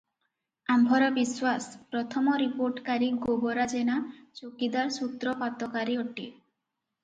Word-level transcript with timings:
ଆମ୍ଭର 0.75 1.09
ବିଶ୍ୱାସ, 1.17 1.77
ପ୍ରଥମ 1.91 2.33
ରିପୋର୍ଟକାରୀ 2.43 3.11
ଗୋବରା 3.27 3.69
ଜେନା 3.77 4.01
ଚୌକିଦାର 4.43 4.97
ସୂତ୍ରପାତକାରୀ 4.99 6.03
ଅଟେ। 6.09 6.31